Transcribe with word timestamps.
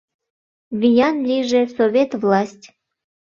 Виян 0.79 1.17
лийже 1.29 1.61
Совет 1.77 2.11
власть! 2.21 2.65